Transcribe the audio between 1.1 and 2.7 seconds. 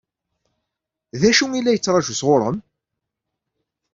D acu i la yettṛaǧu sɣur-m?